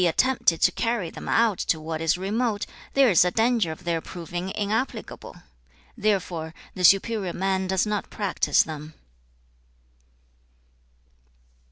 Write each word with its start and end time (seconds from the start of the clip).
attempted 0.07 0.59
to 0.59 0.71
carry 0.71 1.11
them 1.11 1.29
out 1.29 1.59
to 1.59 1.79
what 1.79 2.01
is 2.01 2.17
remote, 2.17 2.65
there 2.95 3.11
is 3.11 3.23
a 3.23 3.29
danger 3.29 3.71
of 3.71 3.83
their 3.83 4.01
proving 4.01 4.49
inapplicable. 4.55 5.35
Therefore, 5.95 6.55
the 6.73 6.83
superior 6.83 7.33
man 7.33 7.67
does 7.67 7.85
not 7.85 8.09
practise 8.09 8.63
them.' 8.63 8.95